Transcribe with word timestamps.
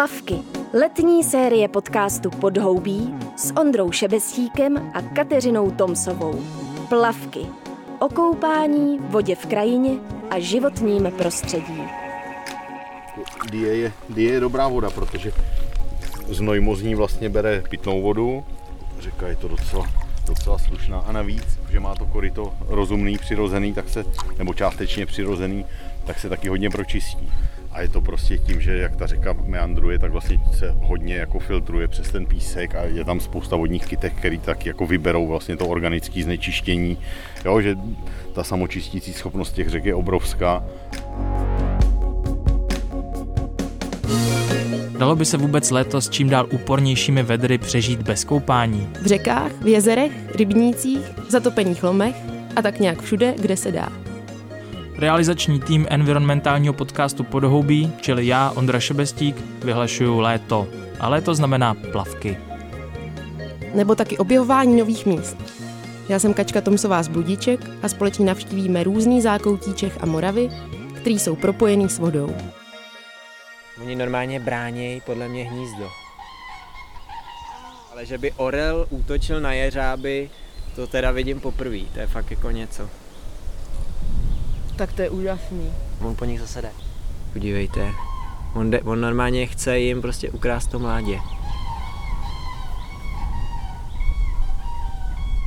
Plavky. 0.00 0.34
Letní 0.72 1.24
série 1.24 1.68
podcastu 1.68 2.30
Podhoubí 2.30 3.14
s 3.36 3.56
Ondrou 3.56 3.92
Šebestíkem 3.92 4.90
a 4.94 5.02
Kateřinou 5.02 5.70
Tomsovou. 5.70 6.44
Plavky. 6.88 7.40
O 7.98 8.08
koupání, 8.08 8.98
vodě 8.98 9.34
v 9.34 9.46
krajině 9.46 9.90
a 10.30 10.38
životním 10.38 11.12
prostředí. 11.18 11.82
Die 13.50 13.76
je, 13.76 13.92
die 14.08 14.32
je 14.32 14.40
dobrá 14.40 14.68
voda, 14.68 14.90
protože 14.90 15.32
mozní 16.60 16.94
vlastně 16.94 17.28
bere 17.28 17.62
pitnou 17.70 18.02
vodu. 18.02 18.44
Řeka 18.98 19.28
je 19.28 19.36
to 19.36 19.48
docela, 19.48 19.86
docela 20.26 20.58
slušná 20.58 20.98
a 20.98 21.12
navíc, 21.12 21.58
že 21.70 21.80
má 21.80 21.94
to 21.94 22.06
koryto 22.06 22.54
rozumný, 22.68 23.18
přirozený, 23.18 23.74
tak 23.74 23.88
se, 23.88 24.04
nebo 24.38 24.54
částečně 24.54 25.06
přirozený, 25.06 25.64
tak 26.04 26.18
se 26.18 26.28
taky 26.28 26.48
hodně 26.48 26.70
pročistí. 26.70 27.32
A 27.72 27.82
je 27.82 27.88
to 27.88 28.00
prostě 28.00 28.38
tím, 28.38 28.60
že 28.60 28.76
jak 28.78 28.96
ta 28.96 29.06
řeka 29.06 29.36
meandruje, 29.46 29.98
tak 29.98 30.12
vlastně 30.12 30.40
se 30.52 30.74
hodně 30.80 31.14
jako 31.14 31.38
filtruje 31.38 31.88
přes 31.88 32.10
ten 32.10 32.26
písek 32.26 32.74
a 32.74 32.82
je 32.82 33.04
tam 33.04 33.20
spousta 33.20 33.56
vodních 33.56 33.86
kytek, 33.86 34.12
který 34.14 34.38
tak 34.38 34.66
jako 34.66 34.86
vyberou 34.86 35.26
vlastně 35.26 35.56
to 35.56 35.68
organické 35.68 36.22
znečištění. 36.22 36.98
Jo, 37.44 37.60
že 37.60 37.76
ta 38.34 38.44
samočistící 38.44 39.12
schopnost 39.12 39.52
těch 39.52 39.68
řek 39.68 39.84
je 39.84 39.94
obrovská. 39.94 40.64
Dalo 44.98 45.16
by 45.16 45.24
se 45.24 45.36
vůbec 45.36 45.70
léto 45.70 46.00
s 46.00 46.10
čím 46.10 46.28
dál 46.28 46.46
úpornějšími 46.52 47.22
vedry 47.22 47.58
přežít 47.58 48.02
bez 48.02 48.24
koupání? 48.24 48.88
V 49.02 49.06
řekách, 49.06 49.52
v 49.52 49.66
jezerech, 49.66 50.12
rybnících, 50.36 51.00
zatopených 51.28 51.82
lomech 51.82 52.16
a 52.56 52.62
tak 52.62 52.80
nějak 52.80 53.02
všude, 53.02 53.34
kde 53.38 53.56
se 53.56 53.72
dá. 53.72 54.09
Realizační 55.00 55.60
tým 55.60 55.86
environmentálního 55.90 56.74
podcastu 56.74 57.24
Podhoubí, 57.24 57.92
čili 58.00 58.26
já, 58.26 58.50
Ondra 58.50 58.80
Šebestík, 58.80 59.36
vyhlašuju 59.64 60.18
léto. 60.18 60.68
A 60.98 61.08
léto 61.08 61.34
znamená 61.34 61.74
plavky. 61.74 62.38
Nebo 63.74 63.94
taky 63.94 64.18
objevování 64.18 64.78
nových 64.78 65.06
míst. 65.06 65.36
Já 66.08 66.18
jsem 66.18 66.34
Kačka 66.34 66.60
Tomsová 66.60 67.02
z 67.02 67.08
Budíček 67.08 67.60
a 67.82 67.88
společně 67.88 68.26
navštívíme 68.26 68.84
různý 68.84 69.22
zákoutí 69.22 69.74
Čech 69.74 69.98
a 70.00 70.06
Moravy, 70.06 70.48
který 70.94 71.18
jsou 71.18 71.36
propojený 71.36 71.88
s 71.88 71.98
vodou. 71.98 72.34
Oni 73.82 73.96
normálně 73.96 74.40
bránějí 74.40 75.00
podle 75.00 75.28
mě 75.28 75.44
hnízdo. 75.44 75.88
Ale 77.92 78.06
že 78.06 78.18
by 78.18 78.32
orel 78.32 78.86
útočil 78.90 79.40
na 79.40 79.52
jeřáby, 79.52 80.30
to 80.74 80.86
teda 80.86 81.10
vidím 81.10 81.40
poprvé. 81.40 81.80
To 81.94 82.00
je 82.00 82.06
fakt 82.06 82.30
jako 82.30 82.50
něco. 82.50 82.88
Tak 84.80 84.92
to 84.92 85.02
je 85.02 85.10
úžasný. 85.10 85.72
On 86.00 86.16
po 86.16 86.24
nich 86.24 86.40
zase 86.40 86.62
jde. 86.62 86.72
Podívejte. 87.32 87.92
On, 88.54 88.70
jde, 88.70 88.82
on 88.82 89.00
normálně 89.00 89.46
chce 89.46 89.78
jim 89.78 90.02
prostě 90.02 90.30
ukrást 90.30 90.70
to 90.70 90.78
mládě. 90.78 91.18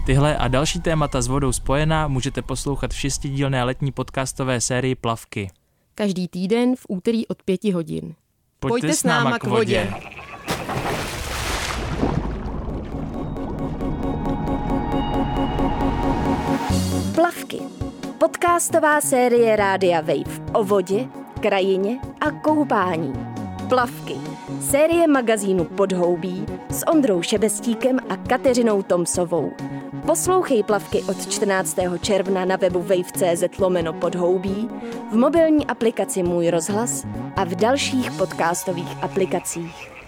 Tyhle 0.06 0.38
a 0.38 0.48
další 0.48 0.82
témata 0.82 1.22
s 1.22 1.28
vodou 1.28 1.52
spojená 1.52 2.08
můžete 2.08 2.42
poslouchat 2.42 2.92
v 2.92 3.00
šestidílné 3.00 3.64
letní 3.64 3.92
podcastové 3.92 4.62
sérii 4.62 4.96
Plavky. 4.96 5.52
Každý 5.96 6.28
týden 6.28 6.76
v 6.76 6.86
úterý 6.90 7.28
od 7.28 7.44
pěti 7.44 7.72
hodin. 7.72 8.16
Pojďte, 8.60 8.94
s 8.94 9.04
náma 9.04 9.40
k 9.40 9.44
vodě. 9.44 9.94
Plavky. 17.16 17.62
Podcastová 18.24 19.02
série 19.02 19.56
Rádia 19.56 20.02
Wave 20.02 20.52
o 20.54 20.64
vodě, 20.64 21.08
krajině 21.42 22.00
a 22.22 22.32
koupání. 22.32 23.14
Plavky. 23.70 24.16
Série 24.62 25.08
magazínu 25.08 25.66
Podhoubí 25.66 26.46
s 26.70 26.88
Ondrou 26.88 27.22
Šebestíkem 27.22 28.00
a 28.10 28.18
Kateřinou 28.18 28.84
Tomsovou. 28.84 29.52
Poslouchej 30.06 30.64
Plavky 30.64 31.04
od 31.04 31.32
14. 31.32 31.78
června 32.02 32.46
na 32.46 32.56
webu 32.56 32.82
wave.cz 32.82 33.60
lomeno 33.60 33.94
podhoubí, 33.94 34.70
v 35.12 35.16
mobilní 35.16 35.68
aplikaci 35.68 36.24
Můj 36.24 36.50
rozhlas 36.50 37.06
a 37.36 37.44
v 37.44 37.56
dalších 37.56 38.12
podcastových 38.12 39.04
aplikacích. 39.04 40.03